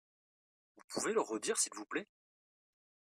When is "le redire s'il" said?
1.13-1.75